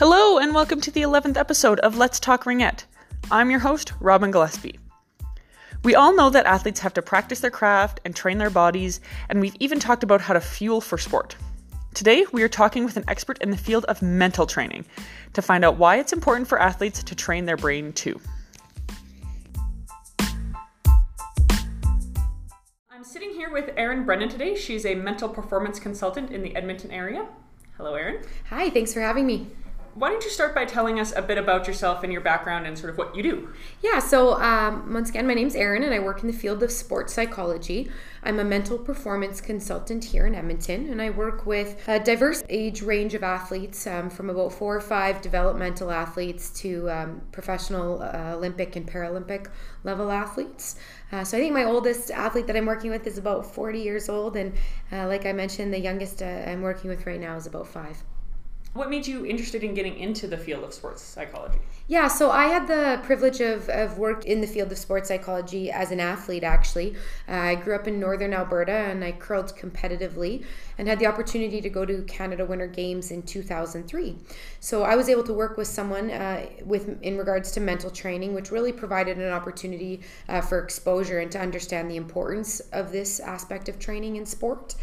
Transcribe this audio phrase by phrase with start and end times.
[0.00, 2.84] Hello, and welcome to the 11th episode of Let's Talk Ringette.
[3.30, 4.78] I'm your host, Robin Gillespie.
[5.84, 9.42] We all know that athletes have to practice their craft and train their bodies, and
[9.42, 11.36] we've even talked about how to fuel for sport.
[11.92, 14.86] Today, we are talking with an expert in the field of mental training
[15.34, 18.18] to find out why it's important for athletes to train their brain too.
[22.90, 24.56] I'm sitting here with Erin Brennan today.
[24.56, 27.26] She's a mental performance consultant in the Edmonton area.
[27.76, 28.22] Hello, Erin.
[28.48, 29.48] Hi, thanks for having me
[30.00, 32.78] why don't you start by telling us a bit about yourself and your background and
[32.78, 33.52] sort of what you do?
[33.82, 36.72] Yeah, so um, once again, my name's Erin and I work in the field of
[36.72, 37.90] sports psychology.
[38.22, 42.80] I'm a mental performance consultant here in Edmonton and I work with a diverse age
[42.80, 48.36] range of athletes um, from about four or five developmental athletes to um, professional uh,
[48.36, 49.50] Olympic and Paralympic
[49.84, 50.76] level athletes.
[51.12, 54.08] Uh, so I think my oldest athlete that I'm working with is about 40 years
[54.08, 54.54] old, and
[54.92, 58.02] uh, like I mentioned, the youngest uh, I'm working with right now is about five.
[58.72, 61.58] What made you interested in getting into the field of sports psychology?
[61.88, 65.72] Yeah, so I had the privilege of, of worked in the field of sports psychology
[65.72, 66.94] as an athlete, actually.
[67.28, 70.44] Uh, I grew up in northern Alberta and I curled competitively
[70.78, 74.16] and had the opportunity to go to Canada Winter Games in 2003.
[74.60, 78.34] So I was able to work with someone uh, with in regards to mental training,
[78.34, 83.18] which really provided an opportunity uh, for exposure and to understand the importance of this
[83.18, 84.76] aspect of training in sport.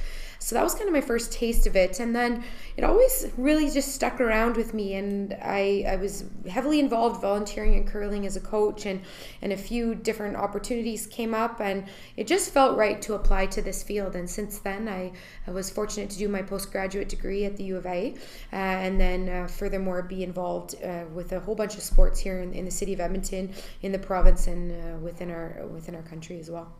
[0.48, 2.00] So that was kind of my first taste of it.
[2.00, 2.42] And then
[2.78, 4.94] it always really just stuck around with me.
[4.94, 9.02] And I, I was heavily involved volunteering and curling as a coach, and,
[9.42, 11.60] and a few different opportunities came up.
[11.60, 11.84] And
[12.16, 14.16] it just felt right to apply to this field.
[14.16, 15.12] And since then, I,
[15.48, 18.16] I was fortunate to do my postgraduate degree at the U of A,
[18.54, 22.40] uh, and then uh, furthermore be involved uh, with a whole bunch of sports here
[22.40, 23.52] in, in, the city of Edmonton,
[23.82, 26.72] in the province, and uh, within our within our country as well.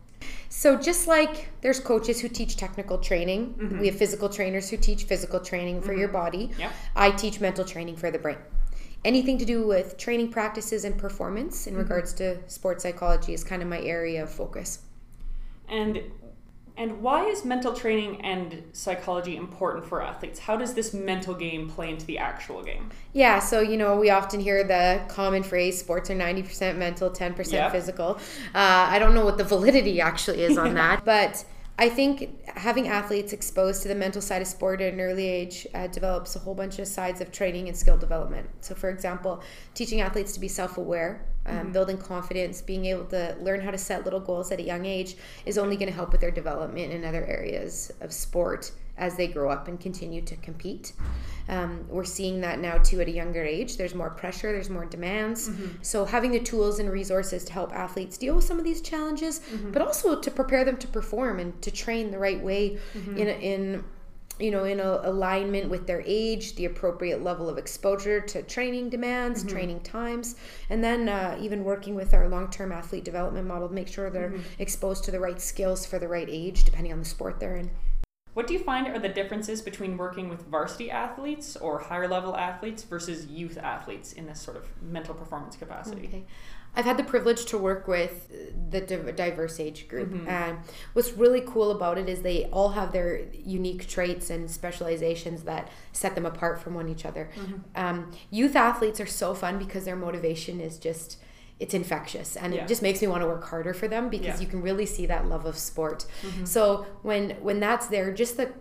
[0.48, 3.78] So just like there's coaches who teach technical training, mm-hmm.
[3.78, 6.00] we have physical trainers who teach physical training for mm-hmm.
[6.00, 6.50] your body.
[6.58, 6.72] Yep.
[6.96, 8.38] I teach mental training for the brain.
[9.04, 11.82] Anything to do with training practices and performance in mm-hmm.
[11.82, 14.80] regards to sports psychology is kind of my area of focus.
[15.68, 16.00] And
[16.78, 20.38] and why is mental training and psychology important for athletes?
[20.38, 22.90] How does this mental game play into the actual game?
[23.12, 27.52] Yeah, so you know, we often hear the common phrase sports are 90% mental, 10%
[27.52, 27.72] yep.
[27.72, 28.18] physical.
[28.54, 31.44] Uh, I don't know what the validity actually is on that, but
[31.80, 35.64] I think having athletes exposed to the mental side of sport at an early age
[35.74, 38.48] uh, develops a whole bunch of sides of training and skill development.
[38.60, 39.42] So, for example,
[39.74, 41.72] teaching athletes to be self aware, um, mm-hmm.
[41.72, 45.16] building confidence, being able to learn how to set little goals at a young age
[45.46, 49.28] is only going to help with their development in other areas of sport as they
[49.28, 50.92] grow up and continue to compete.
[51.48, 53.76] Um, we're seeing that now too at a younger age.
[53.76, 55.48] There's more pressure, there's more demands.
[55.48, 55.82] Mm-hmm.
[55.82, 59.40] So, having the tools and resources to help athletes deal with some of these challenges,
[59.40, 59.70] mm-hmm.
[59.70, 63.16] but also to prepare them to perform and to train the right way mm-hmm.
[63.16, 63.84] in, in
[64.38, 68.88] you know, in a, alignment with their age, the appropriate level of exposure to training
[68.88, 69.54] demands, mm-hmm.
[69.54, 70.36] training times,
[70.70, 74.10] and then uh, even working with our long term athlete development model to make sure
[74.10, 74.62] they're mm-hmm.
[74.62, 77.70] exposed to the right skills for the right age, depending on the sport they're in.
[78.34, 82.36] What do you find are the differences between working with varsity athletes or higher level
[82.36, 86.06] athletes versus youth athletes in this sort of mental performance capacity?
[86.06, 86.24] Okay.
[86.74, 88.28] I've had the privilege to work with
[88.70, 90.10] the diverse age group.
[90.10, 90.28] Mm-hmm.
[90.28, 90.58] And
[90.92, 95.70] what's really cool about it is they all have their unique traits and specializations that
[95.92, 97.30] set them apart from one each other.
[97.34, 97.54] Mm-hmm.
[97.74, 101.18] Um, youth athletes are so fun because their motivation is just
[101.58, 102.62] it's infectious and yeah.
[102.62, 104.40] it just makes me want to work harder for them because yeah.
[104.40, 106.06] you can really see that love of sport.
[106.22, 106.44] Mm-hmm.
[106.44, 108.52] So when when that's there, just the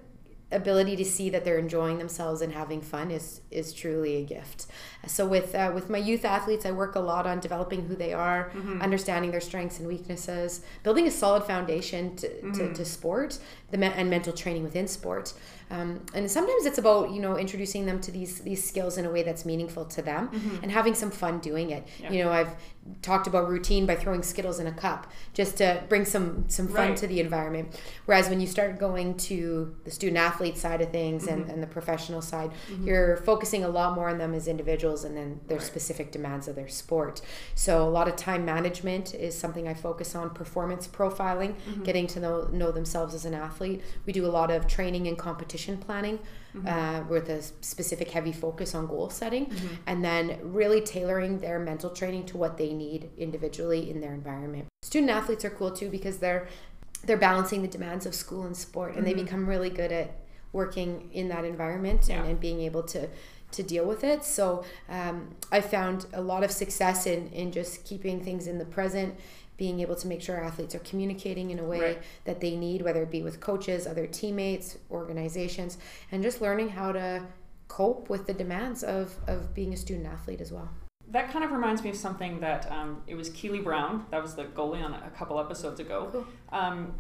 [0.52, 4.68] ability to see that they're enjoying themselves and having fun is is truly a gift.
[5.06, 8.14] So with uh, with my youth athletes, I work a lot on developing who they
[8.14, 8.82] are, mm-hmm.
[8.82, 12.52] understanding their strengths and weaknesses, building a solid foundation to, mm-hmm.
[12.54, 13.40] to, to, sport,
[13.72, 15.34] the me- and mental training within sport.
[15.70, 19.10] Um, and sometimes it's about you know introducing them to these these skills in a
[19.10, 20.64] way that's meaningful to them mm-hmm.
[20.64, 21.86] and having some fun doing it.
[22.00, 22.12] Yeah.
[22.12, 22.56] You know, I've
[23.02, 26.90] talked about routine by throwing skittles in a cup just to bring some some fun
[26.90, 26.98] right.
[26.98, 27.80] to the environment.
[28.06, 31.42] Whereas when you start going to the student athlete side of things mm-hmm.
[31.42, 32.88] and, and the professional side, mm-hmm.
[32.88, 35.68] you're focusing a lot more on them as individuals and then their right.
[35.68, 37.22] specific demands of their sport.
[37.56, 40.30] So a lot of time management is something I focus on.
[40.30, 41.84] Performance profiling, mm-hmm.
[41.84, 43.57] getting to know know themselves as an athlete.
[43.60, 46.20] We do a lot of training and competition competition planning
[46.56, 46.68] mm-hmm.
[46.68, 49.76] uh, with a specific heavy focus on goal setting mm-hmm.
[49.86, 54.66] and then really tailoring their mental training to what they need individually in their environment
[54.82, 56.48] student athletes are cool too because they're
[57.06, 59.18] they're balancing the demands of school and sport and mm-hmm.
[59.18, 60.20] they become really good at
[60.54, 62.20] working in that environment yeah.
[62.20, 63.08] and, and being able to
[63.50, 64.26] to deal with it.
[64.26, 68.66] So um, I found a lot of success in in just keeping things in the
[68.66, 69.16] present
[69.58, 72.04] being able to make sure athletes are communicating in a way right.
[72.26, 75.78] that they need, whether it be with coaches, other teammates, organizations,
[76.12, 77.24] and just learning how to
[77.68, 80.70] cope with the demands of of being a student athlete as well
[81.10, 84.36] that kind of reminds me of something that um, it was Keely Brown, that was
[84.36, 86.10] the goalie on a couple episodes ago.
[86.12, 86.28] Cool.
[86.52, 86.96] Um,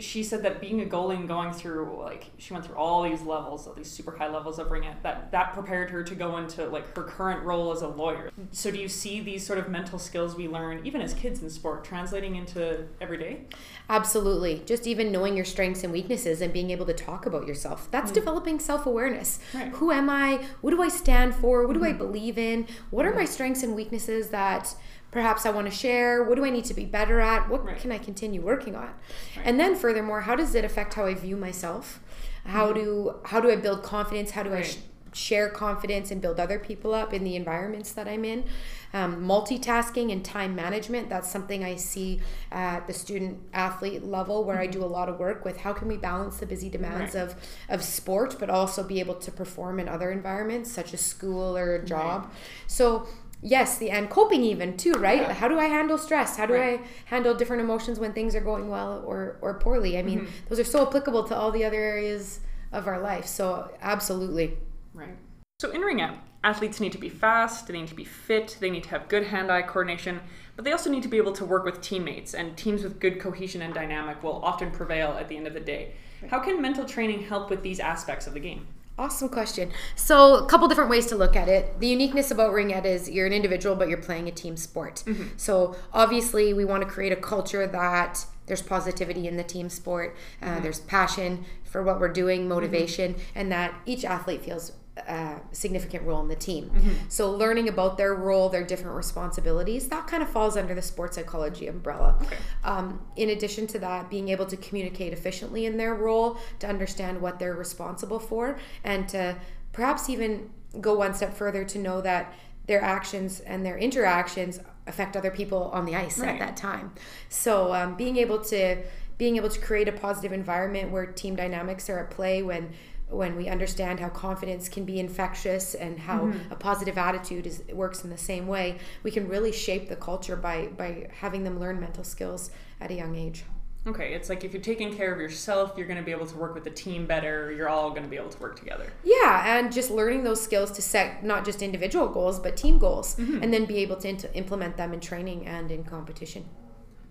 [0.00, 3.22] she said that being a goalie and going through like she went through all these
[3.22, 6.66] levels, all these super high levels of ringette, that that prepared her to go into
[6.66, 8.30] like her current role as a lawyer.
[8.52, 11.50] So do you see these sort of mental skills we learn even as kids in
[11.50, 13.42] sport translating into everyday?
[13.88, 14.62] Absolutely.
[14.66, 17.88] Just even knowing your strengths and weaknesses and being able to talk about yourself.
[17.90, 19.38] That's mm developing self-awareness.
[19.54, 19.68] Right.
[19.68, 20.44] Who am I?
[20.60, 21.66] What do I stand for?
[21.66, 21.98] What do mm I mm-hmm.
[21.98, 22.66] believe in?
[22.90, 24.74] What are my strengths and weaknesses that
[25.10, 26.22] perhaps I want to share?
[26.22, 27.48] What do I need to be better at?
[27.48, 27.78] What right.
[27.78, 28.90] can I continue working on?
[29.36, 29.44] Right.
[29.44, 32.00] And then furthermore, how does it affect how I view myself?
[32.44, 32.84] How mm-hmm.
[32.84, 34.30] do how do I build confidence?
[34.30, 34.64] How do right.
[34.64, 34.78] I sh-
[35.12, 38.44] share confidence and build other people up in the environments that I'm in?
[38.92, 42.20] Um, multitasking and time management that's something i see
[42.50, 44.64] at the student athlete level where mm-hmm.
[44.64, 47.22] i do a lot of work with how can we balance the busy demands right.
[47.22, 47.36] of,
[47.68, 51.76] of sport but also be able to perform in other environments such as school or
[51.76, 52.32] a job right.
[52.66, 53.06] so
[53.42, 55.32] yes the and coping even too right yeah.
[55.32, 56.80] how do i handle stress how do right.
[56.80, 60.48] i handle different emotions when things are going well or or poorly i mean mm-hmm.
[60.48, 62.40] those are so applicable to all the other areas
[62.72, 64.56] of our life so absolutely
[64.92, 65.16] right
[65.58, 68.82] so in ringette athletes need to be fast they need to be fit they need
[68.82, 70.20] to have good hand-eye coordination
[70.56, 73.18] but they also need to be able to work with teammates and teams with good
[73.18, 76.30] cohesion and dynamic will often prevail at the end of the day right.
[76.30, 78.66] how can mental training help with these aspects of the game
[79.00, 79.70] Awesome question.
[79.96, 81.80] So, a couple different ways to look at it.
[81.80, 85.02] The uniqueness about Ringette is you're an individual, but you're playing a team sport.
[85.06, 85.38] Mm-hmm.
[85.38, 90.14] So, obviously, we want to create a culture that there's positivity in the team sport,
[90.42, 90.62] uh, mm-hmm.
[90.64, 93.38] there's passion for what we're doing, motivation, mm-hmm.
[93.38, 94.72] and that each athlete feels
[95.06, 96.70] a significant role in the team.
[96.70, 96.90] Mm-hmm.
[97.08, 101.16] So learning about their role, their different responsibilities, that kind of falls under the sports
[101.16, 102.16] psychology umbrella.
[102.22, 102.36] Okay.
[102.64, 107.20] Um, in addition to that, being able to communicate efficiently in their role, to understand
[107.20, 109.36] what they're responsible for, and to
[109.72, 110.50] perhaps even
[110.80, 112.32] go one step further to know that
[112.66, 116.30] their actions and their interactions affect other people on the ice right.
[116.30, 116.92] at that time.
[117.28, 118.82] So um, being able to
[119.18, 122.70] being able to create a positive environment where team dynamics are at play when
[123.10, 126.52] when we understand how confidence can be infectious and how mm-hmm.
[126.52, 130.36] a positive attitude is works in the same way, we can really shape the culture
[130.36, 133.44] by by having them learn mental skills at a young age.
[133.86, 136.36] Okay, it's like if you're taking care of yourself, you're going to be able to
[136.36, 137.50] work with the team better.
[137.50, 138.92] You're all going to be able to work together.
[139.02, 143.16] Yeah, and just learning those skills to set not just individual goals, but team goals,
[143.16, 143.42] mm-hmm.
[143.42, 146.44] and then be able to implement them in training and in competition.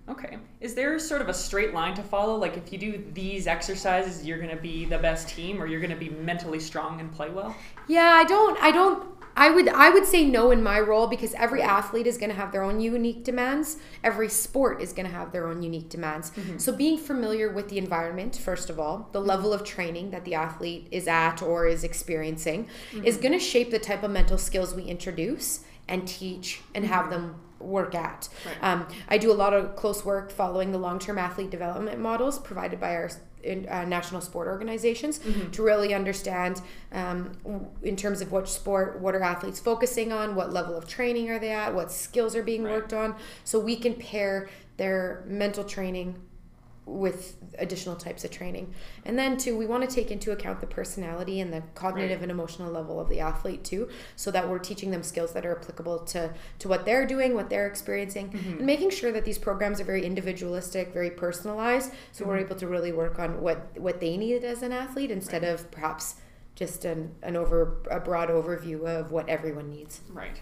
[0.09, 0.37] Okay.
[0.59, 2.35] Is there sort of a straight line to follow?
[2.35, 5.79] Like if you do these exercises, you're going to be the best team or you're
[5.79, 7.55] going to be mentally strong and play well?
[7.87, 11.33] Yeah, I don't I don't I would I would say no in my role because
[11.35, 13.77] every athlete is going to have their own unique demands.
[14.03, 16.31] Every sport is going to have their own unique demands.
[16.31, 16.57] Mm-hmm.
[16.57, 20.33] So being familiar with the environment first of all, the level of training that the
[20.33, 23.05] athlete is at or is experiencing mm-hmm.
[23.05, 27.05] is going to shape the type of mental skills we introduce and teach and have
[27.05, 27.11] mm-hmm.
[27.11, 28.29] them work at.
[28.45, 28.57] Right.
[28.61, 32.39] Um, I do a lot of close work following the long term athlete development models
[32.39, 33.09] provided by our
[33.43, 35.49] in, uh, national sport organizations mm-hmm.
[35.51, 36.61] to really understand
[36.91, 37.31] um,
[37.83, 41.39] in terms of which sport what are athletes focusing on what level of training are
[41.39, 42.73] they at what skills are being right.
[42.73, 43.15] worked on
[43.45, 46.15] so we can pair their mental training
[46.89, 48.73] with additional types of training.
[49.05, 52.23] And then too, we want to take into account the personality and the cognitive right.
[52.23, 55.57] and emotional level of the athlete too, so that we're teaching them skills that are
[55.57, 58.57] applicable to to what they're doing, what they're experiencing, mm-hmm.
[58.57, 62.29] and making sure that these programs are very individualistic, very personalized, so mm-hmm.
[62.29, 65.51] we're able to really work on what what they need as an athlete instead right.
[65.51, 66.15] of perhaps
[66.55, 70.01] just an, an over a broad overview of what everyone needs.
[70.11, 70.41] Right.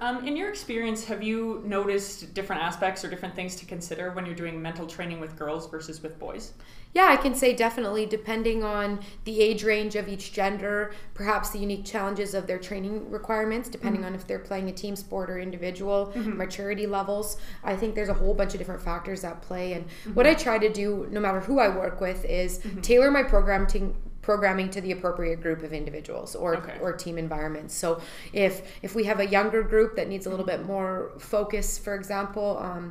[0.00, 4.24] Um, in your experience, have you noticed different aspects or different things to consider when
[4.24, 6.52] you're doing mental training with girls versus with boys?
[6.92, 11.58] Yeah, I can say definitely, depending on the age range of each gender, perhaps the
[11.58, 14.14] unique challenges of their training requirements, depending mm-hmm.
[14.14, 16.36] on if they're playing a team sport or individual, mm-hmm.
[16.36, 17.36] maturity levels.
[17.62, 19.74] I think there's a whole bunch of different factors at play.
[19.74, 20.14] And mm-hmm.
[20.14, 22.80] what I try to do, no matter who I work with, is mm-hmm.
[22.80, 23.94] tailor my program to
[24.30, 26.78] programming to the appropriate group of individuals or okay.
[26.80, 27.74] or team environments.
[27.74, 28.00] So
[28.32, 31.96] if if we have a younger group that needs a little bit more focus, for
[31.96, 32.84] example, um,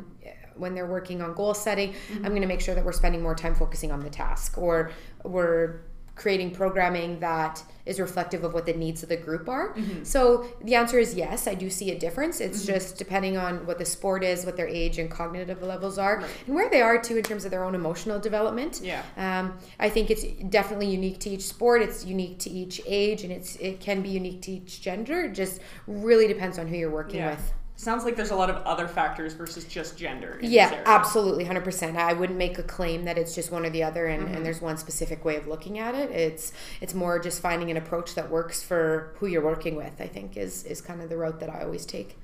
[0.56, 2.26] when they're working on goal setting, mm-hmm.
[2.26, 4.92] I'm going to make sure that we're spending more time focusing on the task or
[5.24, 5.80] we're
[6.20, 9.74] creating programming that is reflective of what the needs of the group are.
[9.74, 10.04] Mm-hmm.
[10.04, 12.42] So the answer is yes, I do see a difference.
[12.42, 12.74] It's mm-hmm.
[12.74, 16.30] just depending on what the sport is, what their age and cognitive levels are, right.
[16.46, 18.82] and where they are too in terms of their own emotional development.
[18.84, 19.02] Yeah.
[19.18, 21.82] Um, I think it's definitely unique to each sport.
[21.82, 25.22] It's unique to each age, and it's it can be unique to each gender.
[25.22, 27.32] It just really depends on who you're working yeah.
[27.32, 27.54] with.
[27.80, 30.38] Sounds like there's a lot of other factors versus just gender.
[30.42, 31.96] yeah, absolutely, hundred percent.
[31.96, 34.34] I wouldn't make a claim that it's just one or the other, and, Mm-hmm.
[34.36, 36.12] and there's one specific way of looking at it.
[36.12, 40.02] It's it's more just finding an approach that works for who you're working with.
[40.02, 42.18] I think is is kind of the route that I always take.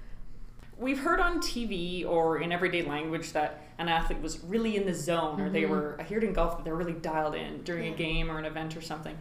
[0.77, 4.93] We've heard on TV or in everyday language that an athlete was really in the
[4.93, 5.95] zone, or they were.
[5.97, 8.43] I hear it in golf that they're really dialed in during a game or an
[8.45, 9.17] event or something.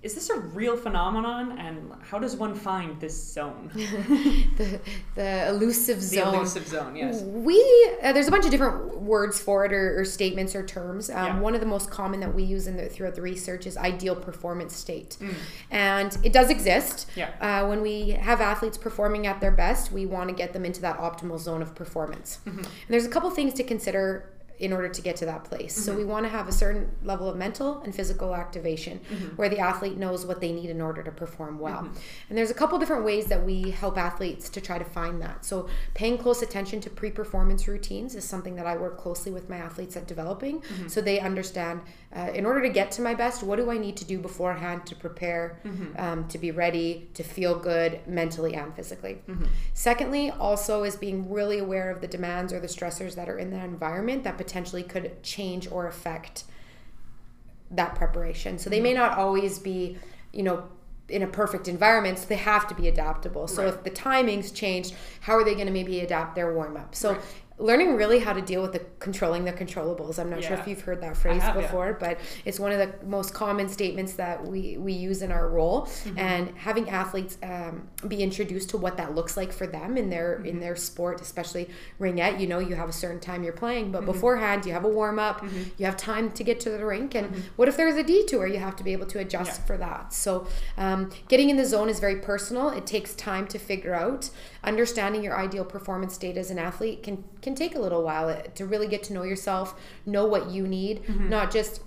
[0.00, 3.70] Is this a real phenomenon, and how does one find this zone?
[3.74, 4.80] the
[5.16, 7.20] the elusive zone The elusive zone, yes.
[7.22, 7.58] We
[8.02, 11.10] uh, there's a bunch of different words for it or, or statements or terms.
[11.10, 11.40] Um, Yeah.
[11.40, 14.14] One of the most common that we use in the, throughout the research is ideal
[14.14, 15.34] performance state, Mm.
[15.72, 17.08] and it does exist.
[17.16, 17.30] Yeah.
[17.40, 20.80] Uh, when we have athletes performing at their best, we want to get them into
[20.82, 22.38] that optimal zone of performance.
[22.46, 22.58] Mm-hmm.
[22.60, 25.74] And there's a couple things to consider in order to get to that place.
[25.74, 25.98] So Mm-hmm.
[25.98, 29.36] we want to have a certain level of mental and physical activation Mm-hmm.
[29.36, 31.88] where the athlete knows what they need in order to perform well.
[32.28, 35.44] And there's a couple different ways that we help athletes to try to find that.
[35.44, 39.56] So paying close attention to pre-performance routines is something that I work closely with my
[39.58, 40.88] athletes at developing Mm-hmm.
[40.88, 41.80] so they understand
[42.16, 44.86] uh, in order to get to my best, what do I need to do beforehand
[44.86, 46.00] to prepare, Mm-hmm.
[46.04, 49.18] um, to be ready, to feel good mentally and physically.
[49.28, 49.44] Mm-hmm.
[49.74, 53.50] Secondly, also is being really aware of the demands or the stressors that are in
[53.50, 56.44] that environment that potentially could change or affect
[57.70, 58.58] that preparation.
[58.58, 59.98] So they may not always be,
[60.32, 60.64] you know,
[61.10, 63.46] in a perfect environment, so they have to be adaptable.
[63.46, 63.74] So Right.
[63.74, 66.94] if the timings change, how are they going to maybe adapt their warm up?
[66.94, 67.20] So Right.
[67.58, 70.18] Learning really how to deal with the controlling the controllables.
[70.18, 71.62] I'm not sure if you've heard that phrase have, yeah.
[71.62, 75.48] before, but it's one of the most common statements that we we use in our
[75.48, 75.82] role.
[75.86, 76.18] Mm-hmm.
[76.18, 80.28] And having athletes um, be introduced to what that looks like for them in their
[80.38, 80.46] Mm-hmm.
[80.46, 81.68] in their sport, especially
[82.00, 82.38] ringette.
[82.40, 83.92] You know, you have a certain time you're playing, Mm-hmm.
[83.92, 85.44] but beforehand you have a warm up.
[85.78, 88.46] You have time to get to the rink, and what if there's a detour?
[88.46, 89.60] You have to be able to adjust Mm-hmm.
[89.62, 89.66] Yeah.
[89.66, 90.12] for that.
[90.12, 90.46] So,
[90.76, 92.68] um, getting in the zone is very personal.
[92.70, 94.30] It takes time to figure out.
[94.68, 98.66] Understanding your ideal performance state as an athlete can can take a little while to
[98.66, 101.28] really get to know yourself, know what you need, Mm-hmm.
[101.30, 101.80] not just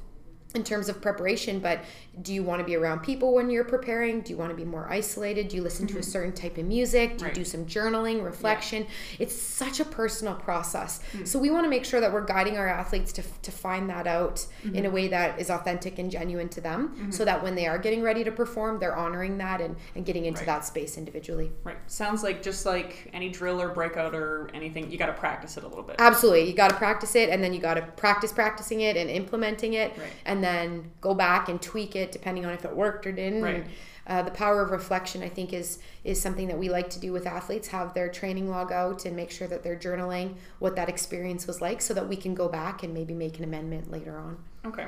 [0.53, 1.79] in terms of preparation, but
[2.21, 4.19] do you want to be around people when you're preparing?
[4.21, 5.47] Do you want to be more isolated?
[5.47, 7.17] Do you listen to a certain type of music?
[7.17, 7.37] Do Right.
[7.37, 8.85] you do some journaling, reflection?
[9.17, 10.99] It's such a personal process.
[11.13, 11.25] Mm.
[11.25, 14.07] So we want to make sure that we're guiding our athletes to, to find that
[14.07, 14.85] out in Mm-hmm.
[14.85, 18.01] a way that is authentic and genuine to them so that when they are getting
[18.01, 20.47] ready to perform, they're honoring that and, and getting into Right.
[20.47, 21.51] that space individually.
[21.63, 21.77] Right.
[21.87, 25.63] Sounds like just like any drill or breakout or anything, you got to practice it
[25.63, 25.95] a little bit.
[25.99, 26.47] Absolutely.
[26.49, 29.73] You got to practice it and then you got to practice practicing it and implementing
[29.73, 30.07] it Right.
[30.25, 33.41] and then go back and tweak it depending on if it worked or didn't.
[33.41, 33.55] Right.
[33.55, 33.65] And,
[34.07, 37.13] uh, the power of reflection, I think, is is something that we like to do
[37.13, 37.67] with athletes.
[37.67, 41.61] Have their training log out and make sure that they're journaling what that experience was
[41.61, 44.37] like, so that we can go back and maybe make an amendment later on.
[44.65, 44.87] Okay.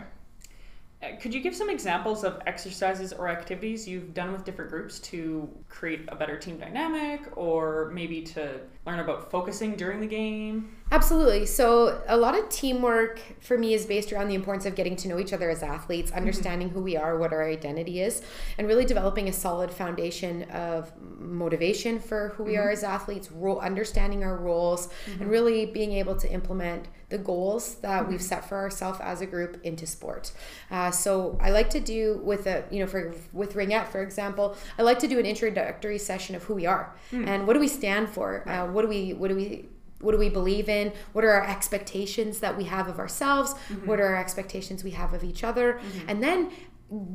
[1.04, 5.00] Uh, Could you give some examples of exercises or activities you've done with different groups
[5.00, 10.76] to create a better team dynamic or maybe to learn about focusing during the game?
[10.94, 11.48] Absolutely.
[11.48, 15.08] So, a lot of teamwork for me is based around the importance of getting to
[15.08, 16.20] know each other as athletes, mm-hmm.
[16.20, 18.22] understanding who we are, what our identity is,
[18.60, 22.62] and really developing a solid foundation of motivation for who we mm-hmm.
[22.62, 25.30] are as athletes, role, understanding our roles, and mm-hmm.
[25.30, 29.60] really being able to implement the goals that we've set for ourselves as a group
[29.64, 30.32] into sport.
[30.70, 34.56] Uh, so, I like to do with a, you know, for with Ringette, for example,
[34.78, 37.28] I like to do an introductory session of who we are hmm.
[37.28, 39.70] and what do we stand for, uh, what do we, what do we
[40.04, 40.92] what do we believe in?
[41.14, 43.54] What are our expectations that we have of ourselves?
[43.54, 43.88] Mm-hmm.
[43.88, 45.74] What are our expectations we have of each other?
[45.74, 46.10] Mm-hmm.
[46.10, 46.52] And then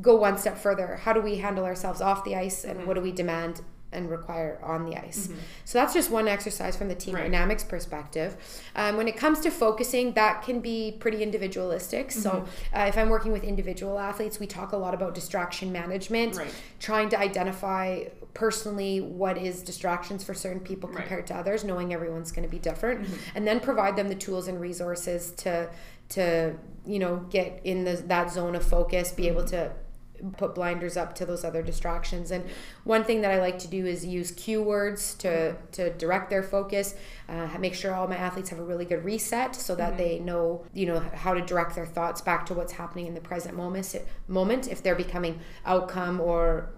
[0.01, 0.97] go one step further.
[0.97, 2.87] How do we handle ourselves off the ice and mm-hmm.
[2.87, 5.29] what do we demand and require on the ice.
[5.65, 7.23] So that's just one exercise from the team Right.
[7.23, 8.37] dynamics perspective.
[8.75, 12.11] Um, when it comes to focusing that can be pretty individualistic.
[12.11, 16.35] So uh, if i'm working with individual athletes we talk a lot about distraction management
[16.37, 16.53] Right.
[16.79, 18.03] trying to identify
[18.33, 20.97] personally what is distractions for certain people Right.
[20.99, 24.47] compared to others knowing everyone's going to be different and then provide them the tools
[24.47, 25.69] and resources to
[26.09, 26.53] to
[26.85, 29.71] you know get in the, that zone of focus be able to
[30.37, 32.43] put blinders up to those other distractions and
[32.83, 36.43] one thing that i like to do is use cue words to to direct their
[36.43, 36.95] focus
[37.27, 40.65] uh, make sure all my athletes have a really good reset so that they know
[40.73, 43.95] you know how to direct their thoughts back to what's happening in the present moment
[44.27, 46.69] moment if they're becoming outcome or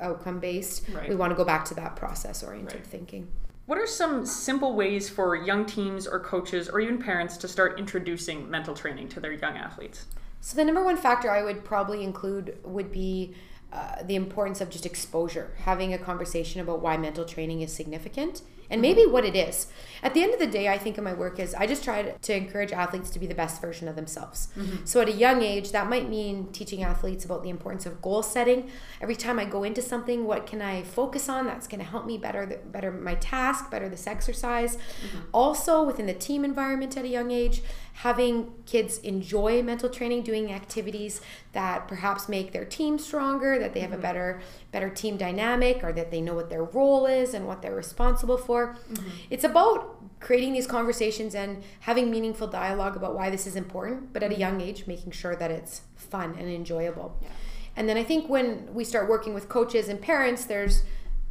[0.00, 1.08] outcome based Right.
[1.08, 2.86] we want to go back to that process oriented Right.
[2.86, 3.28] thinking
[3.66, 7.78] What are some simple ways for young teams or coaches or even parents to start
[7.78, 10.06] introducing mental training to their young athletes?
[10.40, 13.34] So the number one factor I would probably include would be
[13.72, 18.42] uh, the importance of just exposure, having a conversation about why mental training is significant
[18.70, 19.66] and maybe what it is.
[20.02, 22.02] At the end of the day, I think in my work is I just try
[22.02, 24.48] to encourage athletes to be the best version of themselves.
[24.56, 24.84] Mm-hmm.
[24.84, 28.22] So at a young age, that might mean teaching athletes about the importance of goal
[28.22, 28.70] setting.
[29.00, 32.06] Every time I go into something, what can I focus on that's going to help
[32.06, 34.76] me better the, better my task, better this exercise.
[34.76, 35.18] Mm-hmm.
[35.32, 37.62] Also within the team environment at a young age,
[37.98, 41.20] having kids enjoy mental training, doing activities
[41.52, 43.98] that perhaps make their team stronger, that they have mm-hmm.
[43.98, 44.40] a better
[44.70, 48.38] better team dynamic, or that they know what their role is and what they're responsible
[48.38, 48.76] for.
[48.92, 49.08] Mm-hmm.
[49.30, 54.22] It's about creating these conversations and having meaningful dialogue about why this is important, but
[54.22, 54.42] at a mm-hmm.
[54.42, 57.18] young age, making sure that it's fun and enjoyable.
[57.20, 57.28] Yeah.
[57.74, 60.84] And then I think when we start working with coaches and parents, there's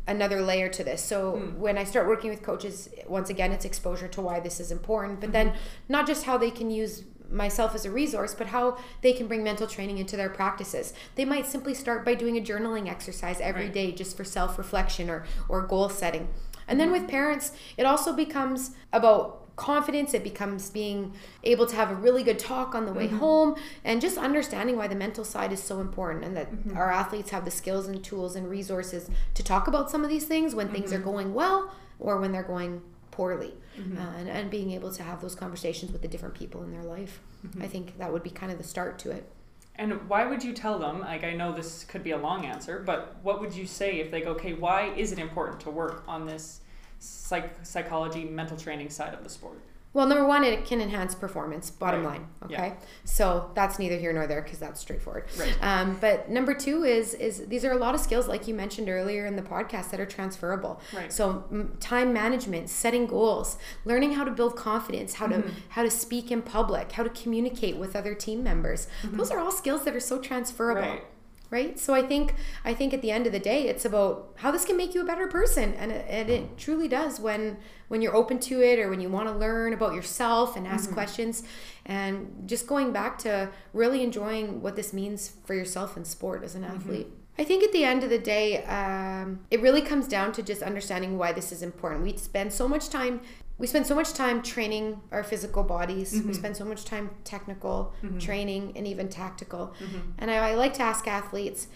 [0.08, 1.04] another layer to this.
[1.04, 1.58] So mm.
[1.58, 5.20] when I start working with coaches, once again, it's exposure to why this is important,
[5.20, 5.50] but mm-hmm.
[5.50, 5.54] then
[5.90, 9.44] not just how they can use myself as a resource, but how they can bring
[9.44, 10.94] mental training into their practices.
[11.16, 13.74] They might simply start by doing a journaling exercise every right.
[13.74, 16.30] day, just for self reflection or, or goal setting.
[16.68, 17.02] And then mm-hmm.
[17.02, 21.12] with parents, it also becomes about confidence it becomes being
[21.44, 23.18] able to have a really good talk on the way mm-hmm.
[23.18, 26.78] home and just understanding why the mental side is so important and that mm-hmm.
[26.78, 30.26] our athletes have the skills and tools and resources to talk about some of these
[30.26, 30.76] things when mm-hmm.
[30.76, 31.10] things are mm-hmm.
[31.10, 33.98] going well or when they're going poorly mm-hmm.
[33.98, 36.84] uh, and, and being able to have those conversations with the different people in their
[36.84, 37.62] life mm-hmm.
[37.64, 39.28] i think that would be kind of the start to it
[39.74, 42.84] and why would you tell them like i know this could be a long answer
[42.86, 46.04] but what would you say if they go okay why is it important to work
[46.08, 46.62] on this
[47.00, 49.60] psych- psychology, mental training side of the sport?
[49.98, 51.72] Well, number one, it can enhance performance.
[51.72, 52.20] Bottom right.
[52.20, 52.54] line, okay.
[52.54, 52.75] Yeah.
[53.04, 55.25] So that's neither here nor there because that's straightforward.
[55.39, 55.58] Right.
[55.60, 58.89] Um, but number two is is these are a lot of skills, like you mentioned
[58.89, 60.80] earlier in the podcast, that are transferable.
[60.94, 61.12] Right.
[61.12, 65.42] So m- time management, setting goals, learning how to build confidence, how mm-hmm.
[65.42, 68.88] to how to speak in public, how to communicate with other team members.
[69.01, 69.18] Mm-hmm.
[69.18, 70.82] Those are all skills that are so transferable.
[70.82, 71.04] Right
[71.50, 72.36] right so i think
[72.66, 75.01] i think at the end of the day it's about how this can make you
[75.01, 78.80] a better person and it, and it truly does when when you're open to it
[78.80, 80.94] or when you want to learn about yourself and ask mm-hmm.
[80.94, 81.44] questions
[81.86, 86.56] and just going back to really enjoying what this means for yourself in sport as
[86.56, 86.75] an mm-hmm.
[86.75, 87.08] athlete
[87.39, 90.63] I think at the end of the day, um, it really comes down to just
[90.63, 92.04] understanding why this is important.
[92.04, 93.22] We spend so much time
[93.58, 96.14] we spend so much time training our physical bodies.
[96.14, 96.28] Mm-hmm.
[96.28, 98.20] We spend so much time technical mm-hmm.
[98.20, 99.74] training and even tactical.
[99.80, 100.12] Mm-hmm.
[100.20, 101.68] And I, I, like to ask athletes,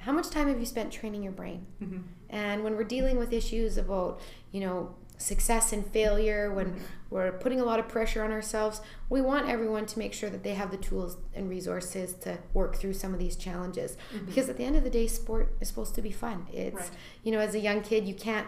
[0.00, 1.66] how much time have you spent training your brain?
[1.82, 2.00] Mm-hmm.
[2.28, 4.20] And when we're dealing with issues about,
[4.52, 6.84] you know, success and failure, when mm-hmm.
[7.10, 10.42] we're putting a lot of pressure on ourselves, we want everyone to make sure that
[10.42, 13.96] they have the tools and resources to work through some of these challenges.
[14.14, 14.26] Mm-hmm.
[14.26, 16.46] Because at the end of the day, sport is supposed to be fun.
[16.52, 16.90] It's, right.
[17.22, 18.46] you know, as a young kid, you can't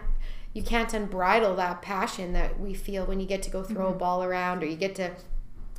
[0.53, 3.95] you can't unbridle that passion that we feel when you get to go throw mm-hmm.
[3.95, 5.11] a ball around or you get to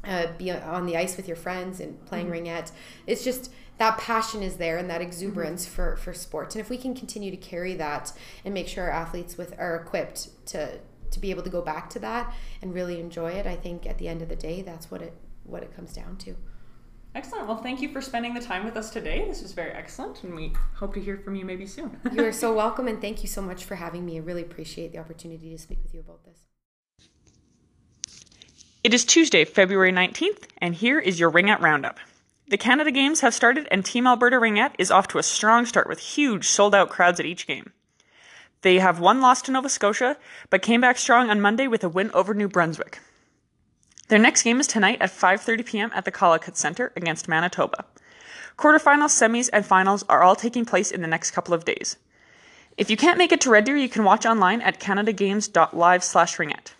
[0.04, 2.46] uh, be on the ice with your friends and playing mm-hmm.
[2.46, 2.72] ringette.
[3.06, 5.74] It's just that passion is there and that exuberance mm-hmm.
[5.74, 6.54] for for sports.
[6.54, 8.12] And if we can continue to carry that
[8.44, 10.78] and make sure our athletes with are equipped to
[11.10, 13.98] to be able to go back to that and really enjoy it, I think at
[13.98, 16.36] the end of the day, that's what it what it comes down to.
[17.14, 17.46] Excellent.
[17.46, 19.24] Well, thank you for spending the time with us today.
[19.28, 22.00] This was very excellent, and we hope to hear from you maybe soon.
[22.12, 24.16] you are so welcome, and thank you so much for having me.
[24.16, 26.40] I really appreciate the opportunity to speak with you about this.
[28.82, 31.98] It is Tuesday, February 19th, and here is your Ringette Roundup.
[32.48, 35.88] The Canada Games have started, and Team Alberta Ringette is off to a strong start
[35.88, 37.72] with huge sold out crowds at each game.
[38.62, 40.16] They have one loss to Nova Scotia,
[40.50, 42.98] but came back strong on Monday with a win over New Brunswick.
[44.08, 45.90] Their next game is tonight at 5:30 p.m.
[45.94, 47.84] at the Collicutt Center against Manitoba.
[48.58, 51.96] Quarterfinals, semis, and finals are all taking place in the next couple of days.
[52.76, 56.72] If you can't make it to Red Deer, you can watch online at canadagames.live/ringette.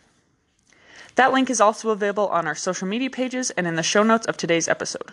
[1.15, 4.27] That link is also available on our social media pages and in the show notes
[4.27, 5.13] of today's episode.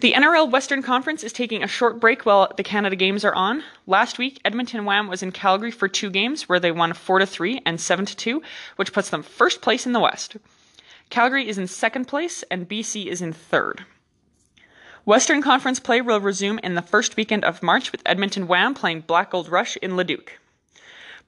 [0.00, 3.64] The NRL Western Conference is taking a short break while the Canada Games are on.
[3.84, 7.26] Last week, Edmonton WAM was in Calgary for two games where they won 4 to
[7.26, 8.40] 3 and 7 to 2,
[8.76, 10.36] which puts them first place in the West.
[11.10, 13.86] Calgary is in second place and BC is in third.
[15.04, 19.00] Western Conference play will resume in the first weekend of March with Edmonton WAM playing
[19.00, 20.38] Black Gold Rush in Leduc.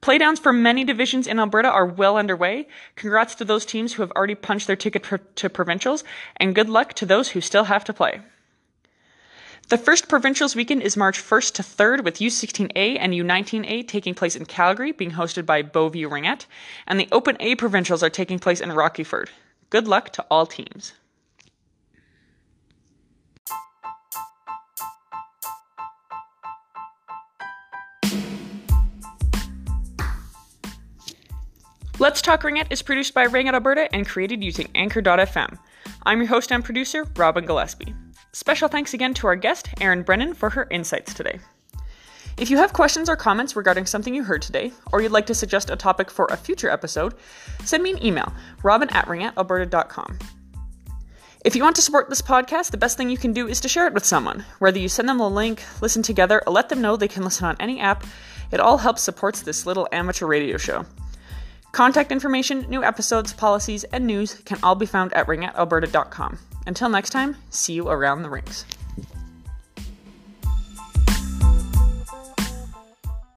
[0.01, 2.69] Playdowns for many divisions in Alberta are well underway.
[2.95, 5.05] Congrats to those teams who have already punched their ticket
[5.35, 6.05] to provincials,
[6.37, 8.21] and good luck to those who still have to play.
[9.71, 14.35] The first provincials weekend is March 1st to 3rd, with U16A and U19A taking place
[14.35, 16.47] in Calgary, being hosted by Beauview Ringette,
[16.89, 19.29] and the Open A provincials are taking place in Rockyford.
[19.71, 20.95] Good luck to all teams.
[32.01, 35.59] Let's Talk Ringette is produced by Ringette Alberta and created using Anchor.fm.
[36.03, 37.95] I'm your host and producer, Robin Gillespie.
[38.33, 41.41] Special thanks again to our guest, Erin Brennan, for her insights today.
[42.37, 45.35] If you have questions or comments regarding something you heard today, or you'd like to
[45.35, 47.15] suggest a topic for a future episode,
[47.65, 50.19] send me an email, robin at ringettealberta.com.
[51.45, 53.69] If you want to support this podcast, the best thing you can do is to
[53.69, 54.45] share it with someone.
[54.59, 57.47] Whether you send them the link, listen together, or let them know they can listen
[57.47, 58.07] on any app,
[58.53, 60.87] it all helps supports this little amateur radio show.
[61.73, 66.39] Contact information, new episodes, policies, and news can all be found at ringettealberta.com.
[66.67, 68.65] Until next time, see you around the rings.